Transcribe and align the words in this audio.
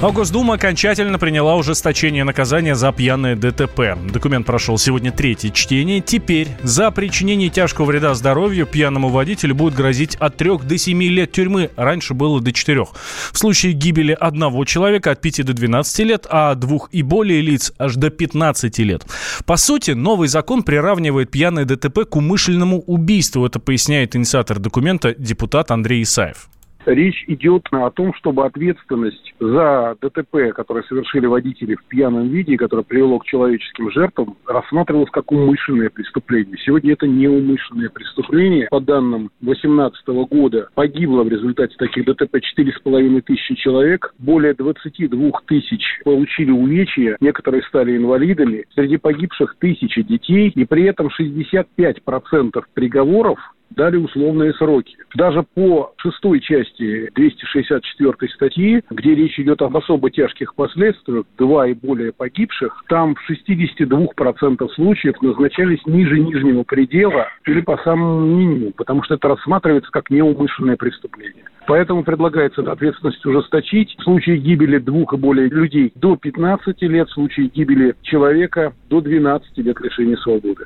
А 0.00 0.12
Госдума 0.12 0.54
окончательно 0.54 1.18
приняла 1.18 1.56
ужесточение 1.56 2.22
наказания 2.22 2.76
за 2.76 2.92
пьяное 2.92 3.34
ДТП. 3.34 3.98
Документ 4.12 4.46
прошел 4.46 4.78
сегодня 4.78 5.10
третье 5.10 5.50
чтение. 5.50 6.00
Теперь 6.00 6.46
за 6.62 6.92
причинение 6.92 7.48
тяжкого 7.48 7.86
вреда 7.86 8.14
здоровью 8.14 8.64
пьяному 8.64 9.08
водителю 9.08 9.56
будет 9.56 9.74
грозить 9.74 10.14
от 10.14 10.36
3 10.36 10.58
до 10.58 10.78
7 10.78 11.02
лет 11.02 11.32
тюрьмы. 11.32 11.70
Раньше 11.74 12.14
было 12.14 12.40
до 12.40 12.52
4. 12.52 12.84
В 13.32 13.36
случае 13.36 13.72
гибели 13.72 14.12
одного 14.12 14.64
человека 14.64 15.10
от 15.10 15.20
5 15.20 15.44
до 15.44 15.52
12 15.52 15.98
лет, 16.06 16.28
а 16.30 16.54
двух 16.54 16.88
и 16.92 17.02
более 17.02 17.40
лиц 17.40 17.72
аж 17.76 17.96
до 17.96 18.10
15 18.10 18.78
лет. 18.78 19.04
По 19.46 19.56
сути, 19.56 19.90
новый 19.90 20.28
закон 20.28 20.62
приравнивает 20.62 21.32
пьяное 21.32 21.64
ДТП 21.64 22.08
к 22.08 22.14
умышленному 22.14 22.84
убийству. 22.86 23.44
Это 23.44 23.58
поясняет 23.58 24.14
инициатор 24.14 24.60
документа 24.60 25.12
депутат 25.18 25.72
Андрей 25.72 26.04
Исаев. 26.04 26.48
Речь 26.88 27.22
идет 27.26 27.66
о 27.70 27.90
том, 27.90 28.14
чтобы 28.14 28.46
ответственность 28.46 29.34
за 29.38 29.94
ДТП, 30.00 30.54
которое 30.54 30.82
совершили 30.84 31.26
водители 31.26 31.74
в 31.74 31.84
пьяном 31.84 32.28
виде, 32.28 32.56
которое 32.56 32.82
привело 32.82 33.18
к 33.18 33.26
человеческим 33.26 33.90
жертвам, 33.90 34.38
рассматривалась 34.46 35.10
как 35.10 35.30
умышленное 35.30 35.90
преступление. 35.90 36.56
Сегодня 36.64 36.94
это 36.94 37.06
не 37.06 37.28
умышленное 37.28 37.90
преступление. 37.90 38.68
По 38.70 38.80
данным 38.80 39.30
2018 39.42 40.06
года 40.30 40.70
погибло 40.74 41.24
в 41.24 41.28
результате 41.28 41.76
таких 41.76 42.06
ДТП 42.06 42.36
4,5 42.36 43.20
тысячи 43.20 43.54
человек. 43.56 44.14
Более 44.18 44.54
22 44.54 45.30
тысяч 45.46 46.00
получили 46.04 46.50
увечья, 46.50 47.18
некоторые 47.20 47.64
стали 47.64 47.98
инвалидами. 47.98 48.64
Среди 48.74 48.96
погибших 48.96 49.56
тысячи 49.58 50.00
детей. 50.00 50.50
И 50.54 50.64
при 50.64 50.84
этом 50.84 51.08
65% 51.08 52.62
приговоров 52.72 53.38
дали 53.70 53.96
условные 53.96 54.52
сроки. 54.54 54.96
Даже 55.14 55.42
по 55.42 55.92
шестой 55.96 56.40
части 56.40 57.10
264 57.14 58.12
статьи, 58.34 58.82
где 58.90 59.14
речь 59.14 59.38
идет 59.38 59.62
об 59.62 59.76
особо 59.76 60.10
тяжких 60.10 60.54
последствиях, 60.54 61.24
два 61.36 61.68
и 61.68 61.74
более 61.74 62.12
погибших, 62.12 62.84
там 62.88 63.14
в 63.14 63.30
62% 63.30 64.68
случаев 64.74 65.20
назначались 65.22 65.84
ниже 65.86 66.18
нижнего 66.18 66.62
предела 66.62 67.28
или 67.46 67.60
по 67.60 67.76
самому 67.78 68.26
минимуму, 68.26 68.72
потому 68.72 69.02
что 69.02 69.14
это 69.14 69.28
рассматривается 69.28 69.90
как 69.90 70.10
неумышленное 70.10 70.76
преступление. 70.76 71.44
Поэтому 71.66 72.02
предлагается 72.02 72.62
ответственность 72.62 73.24
ужесточить. 73.26 73.94
В 73.98 74.02
случае 74.02 74.38
гибели 74.38 74.78
двух 74.78 75.12
и 75.12 75.16
более 75.18 75.48
людей 75.48 75.92
до 75.94 76.16
15 76.16 76.80
лет, 76.82 77.08
в 77.08 77.12
случае 77.12 77.48
гибели 77.48 77.94
человека 78.02 78.72
до 78.88 79.02
12 79.02 79.58
лет 79.58 79.80
лишения 79.80 80.16
свободы. 80.16 80.64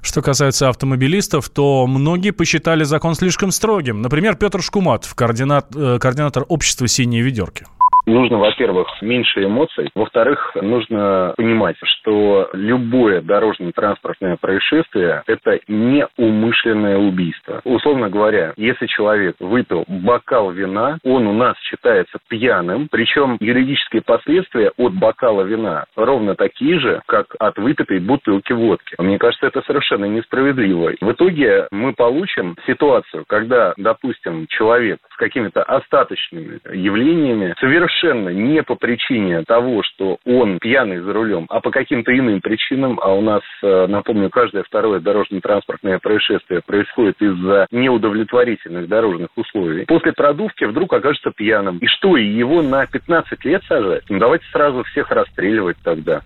Что 0.00 0.22
касается 0.22 0.68
автомобилистов, 0.68 1.48
то 1.48 1.86
многие 1.86 2.30
посчитали 2.30 2.84
закон 2.84 3.14
слишком 3.14 3.50
строгим. 3.50 4.02
Например, 4.02 4.34
Петр 4.36 4.62
Шкумат, 4.62 5.06
координат, 5.14 5.74
э, 5.74 5.98
координатор 6.00 6.44
общества 6.48 6.88
«Синие 6.88 7.22
ведерки». 7.22 7.66
Нужно, 8.06 8.38
во-первых, 8.38 8.88
меньше 9.00 9.44
эмоций. 9.44 9.90
Во-вторых, 9.94 10.56
нужно 10.60 11.34
понимать, 11.36 11.76
что 11.84 12.50
любое 12.52 13.20
дорожно-транспортное 13.20 14.36
происшествие– 14.40 15.22
это 15.26 15.60
не 15.68 16.06
умышленное 16.16 16.98
убийство. 16.98 17.60
Условно 17.64 18.10
говоря, 18.10 18.54
если 18.56 18.86
человек 18.86 19.36
выпил 19.38 19.84
бокал 19.86 20.50
вина, 20.50 20.98
он 21.04 21.28
у 21.28 21.32
нас 21.32 21.56
считается 21.60 22.18
пьяным, 22.28 22.88
причем 22.90 23.36
юридические 23.38 24.02
последствия 24.02 24.72
от 24.76 24.94
бокала 24.94 25.42
вина 25.42 25.84
ровно 25.94 26.34
такие 26.34 26.80
же, 26.80 27.02
как 27.06 27.36
от 27.38 27.56
выпитой 27.58 28.00
бутылки 28.00 28.52
водки. 28.52 28.96
Мне 28.98 29.18
кажется, 29.18 29.46
это 29.46 29.62
совершенно 29.62 30.06
несправедливо. 30.06 30.92
В 31.00 31.12
итоге 31.12 31.68
мы 31.70 31.92
получим 31.92 32.56
ситуацию, 32.66 33.24
когда, 33.28 33.74
допустим, 33.76 34.46
человек 34.48 34.98
с 35.12 35.16
какими-то 35.16 35.62
остаточными 35.62 36.58
явлениями 36.72 37.54
совершенно 37.60 37.91
совершенно 37.92 38.28
не 38.30 38.62
по 38.62 38.74
причине 38.74 39.42
того, 39.42 39.82
что 39.82 40.18
он 40.24 40.58
пьяный 40.58 41.00
за 41.00 41.12
рулем, 41.12 41.46
а 41.48 41.60
по 41.60 41.70
каким-то 41.70 42.16
иным 42.16 42.40
причинам, 42.40 42.98
а 43.02 43.12
у 43.12 43.20
нас, 43.20 43.42
э, 43.62 43.86
напомню, 43.86 44.30
каждое 44.30 44.62
второе 44.64 45.00
дорожно-транспортное 45.00 45.98
происшествие 45.98 46.60
происходит 46.64 47.20
из-за 47.20 47.66
неудовлетворительных 47.70 48.88
дорожных 48.88 49.28
условий, 49.36 49.84
после 49.86 50.12
продувки 50.12 50.64
вдруг 50.64 50.92
окажется 50.92 51.30
пьяным. 51.30 51.78
И 51.78 51.86
что, 51.86 52.16
и 52.16 52.24
его 52.24 52.62
на 52.62 52.86
15 52.86 53.44
лет 53.44 53.62
сажать? 53.68 54.04
Ну, 54.08 54.18
давайте 54.18 54.44
сразу 54.52 54.82
всех 54.84 55.10
расстреливать 55.10 55.76
тогда. 55.82 56.22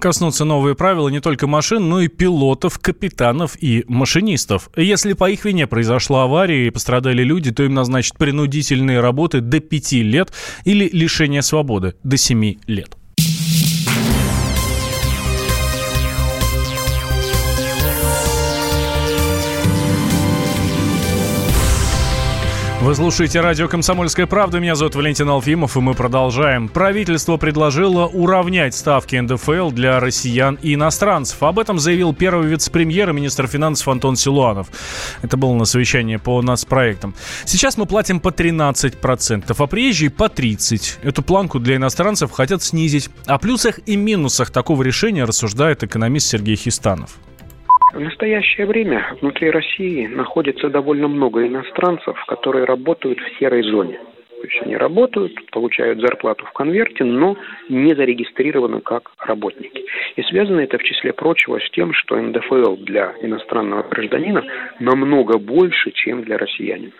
Коснутся 0.00 0.44
новые 0.44 0.74
правила 0.74 1.08
не 1.08 1.20
только 1.20 1.46
машин, 1.46 1.88
но 1.88 2.00
и 2.00 2.08
пилотов, 2.08 2.78
капитанов 2.78 3.56
и 3.60 3.84
машинистов. 3.88 4.70
Если 4.76 5.12
по 5.12 5.28
их 5.28 5.44
вине 5.44 5.66
произошла 5.66 6.24
авария 6.24 6.66
и 6.66 6.70
пострадали 6.70 7.22
люди, 7.22 7.52
то 7.52 7.62
им 7.62 7.74
назначат 7.74 8.16
принудительные 8.16 9.00
работы 9.00 9.40
до 9.40 9.60
5 9.60 9.92
лет 9.92 10.32
или 10.64 10.87
лишение 10.92 11.42
свободы 11.42 11.94
до 12.02 12.16
7 12.16 12.56
лет. 12.66 12.97
Вы 22.88 22.94
слушаете 22.94 23.42
радио 23.42 23.68
«Комсомольская 23.68 24.26
правда». 24.26 24.60
Меня 24.60 24.74
зовут 24.74 24.94
Валентин 24.94 25.28
Алфимов, 25.28 25.76
и 25.76 25.80
мы 25.80 25.92
продолжаем. 25.92 26.70
Правительство 26.70 27.36
предложило 27.36 28.06
уравнять 28.06 28.74
ставки 28.74 29.14
НДФЛ 29.14 29.72
для 29.72 30.00
россиян 30.00 30.58
и 30.62 30.72
иностранцев. 30.72 31.42
Об 31.42 31.58
этом 31.58 31.78
заявил 31.78 32.14
первый 32.14 32.48
вице-премьер 32.48 33.10
и 33.10 33.12
министр 33.12 33.46
финансов 33.46 33.88
Антон 33.88 34.16
Силуанов. 34.16 34.68
Это 35.20 35.36
было 35.36 35.52
на 35.52 35.66
совещании 35.66 36.16
по 36.16 36.40
нацпроектам. 36.40 37.14
Сейчас 37.44 37.76
мы 37.76 37.84
платим 37.84 38.20
по 38.20 38.30
13%, 38.30 39.54
а 39.54 39.66
приезжие 39.66 40.08
по 40.08 40.24
30%. 40.24 41.00
Эту 41.02 41.22
планку 41.22 41.58
для 41.58 41.76
иностранцев 41.76 42.30
хотят 42.30 42.62
снизить. 42.62 43.10
О 43.26 43.36
плюсах 43.38 43.80
и 43.84 43.96
минусах 43.96 44.50
такого 44.50 44.82
решения 44.82 45.24
рассуждает 45.24 45.82
экономист 45.82 46.28
Сергей 46.28 46.56
Хистанов. 46.56 47.18
В 47.92 48.00
настоящее 48.00 48.66
время 48.66 49.16
внутри 49.20 49.50
России 49.50 50.06
находится 50.06 50.68
довольно 50.68 51.08
много 51.08 51.46
иностранцев, 51.46 52.22
которые 52.26 52.64
работают 52.64 53.18
в 53.18 53.38
серой 53.38 53.62
зоне. 53.62 53.98
То 54.40 54.46
есть 54.46 54.62
они 54.62 54.76
работают, 54.76 55.32
получают 55.50 55.98
зарплату 56.00 56.44
в 56.46 56.52
конверте, 56.52 57.02
но 57.04 57.36
не 57.68 57.94
зарегистрированы 57.94 58.82
как 58.82 59.10
работники. 59.18 59.84
И 60.16 60.22
связано 60.22 60.60
это, 60.60 60.78
в 60.78 60.82
числе 60.82 61.12
прочего, 61.12 61.58
с 61.58 61.70
тем, 61.70 61.92
что 61.94 62.20
НДФЛ 62.20 62.76
для 62.76 63.14
иностранного 63.22 63.82
гражданина 63.82 64.44
намного 64.78 65.38
больше, 65.38 65.90
чем 65.90 66.22
для 66.22 66.36
россиянина. 66.36 66.92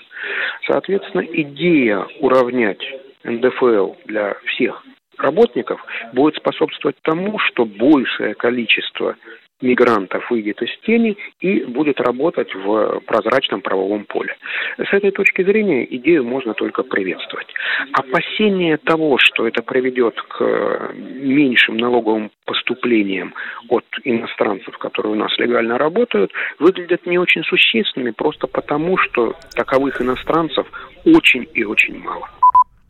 Соответственно, 0.67 1.21
идея 1.21 2.07
уравнять 2.21 2.83
НДФЛ 3.25 3.93
для 4.07 4.37
всех 4.47 4.83
работников 5.19 5.85
будет 6.13 6.37
способствовать 6.37 6.97
тому, 7.03 7.39
что 7.39 7.65
большее 7.67 8.35
количество 8.35 9.17
мигрантов 9.61 10.31
выйдет 10.31 10.63
из 10.63 10.71
тени 10.81 11.17
и 11.41 11.65
будет 11.65 12.01
работать 12.01 12.55
в 12.55 13.01
прозрачном 13.07 13.61
правовом 13.61 14.05
поле. 14.05 14.37
С 14.79 14.93
этой 14.93 15.11
точки 15.11 15.43
зрения 15.43 15.85
идею 15.97 16.25
можно 16.25 16.55
только 16.55 16.83
приветствовать. 16.83 17.49
Опасение 17.93 18.77
того, 18.77 19.19
что 19.19 19.47
это 19.47 19.63
приведет 19.63 20.21
к 20.23 20.93
меньшим 20.95 21.77
налоговым 21.77 22.31
поступлениям 22.45 23.35
от 23.69 23.85
иностранцев, 24.05 24.77
которые 24.79 25.13
у 25.13 25.17
нас 25.17 25.37
легально 25.39 25.79
работают, 25.79 26.33
выглядят 26.59 27.07
не 27.07 27.19
очень 27.19 27.43
существенными 27.45 28.13
просто 28.13 28.47
потому, 28.47 28.97
что 28.97 29.35
таковых 29.55 30.01
иностранцев 30.01 30.67
очень 31.05 31.47
и 31.55 31.65
очень 31.65 31.99
мало. 31.99 32.29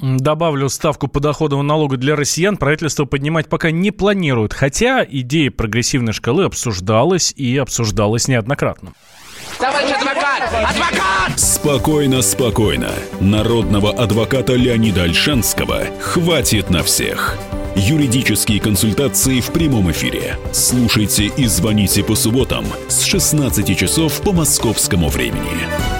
Добавлю 0.00 0.68
ставку 0.68 1.08
подоходного 1.08 1.62
налога 1.62 1.96
для 1.96 2.14
россиян 2.14 2.56
правительство 2.56 3.04
поднимать 3.04 3.48
пока 3.48 3.72
не 3.72 3.90
планирует, 3.90 4.54
хотя 4.54 5.04
идея 5.04 5.50
прогрессивной 5.50 6.12
шкалы 6.12 6.44
обсуждалась 6.44 7.32
и 7.36 7.56
обсуждалась 7.56 8.28
неоднократно. 8.28 8.92
Товарищ 9.58 9.90
адвокат! 9.90 10.42
Адвокат! 10.52 11.38
Спокойно, 11.38 12.22
спокойно. 12.22 12.90
Народного 13.20 13.90
адвоката 13.90 14.54
Леонида 14.54 15.02
Альшанского 15.02 15.82
хватит 16.00 16.70
на 16.70 16.84
всех. 16.84 17.36
Юридические 17.74 18.60
консультации 18.60 19.40
в 19.40 19.50
прямом 19.50 19.90
эфире. 19.90 20.36
Слушайте 20.52 21.26
и 21.26 21.46
звоните 21.46 22.04
по 22.04 22.14
субботам 22.14 22.64
с 22.88 23.02
16 23.02 23.76
часов 23.76 24.20
по 24.22 24.32
московскому 24.32 25.08
времени. 25.08 25.97